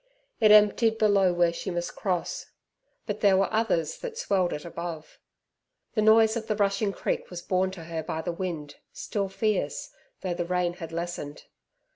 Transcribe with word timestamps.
It 0.39 0.49
emptied 0.51 0.97
below 0.97 1.31
where 1.31 1.53
she 1.53 1.69
must 1.69 1.95
cross. 1.95 2.47
But 3.05 3.19
there 3.19 3.37
were 3.37 3.53
others 3.53 3.99
that 3.99 4.17
swelled 4.17 4.51
it 4.51 4.65
above. 4.65 5.19
The 5.93 6.01
noise 6.01 6.35
of 6.35 6.47
the 6.47 6.55
rushing 6.55 6.91
creek 6.91 7.29
was 7.29 7.43
borne 7.43 7.69
to 7.69 7.83
her 7.83 8.01
by 8.01 8.23
the 8.23 8.31
wind, 8.33 8.77
still 8.91 9.29
fierce, 9.29 9.91
though 10.21 10.33
the 10.33 10.43
rain 10.45 10.73
had 10.73 10.91
lessened. 10.91 11.43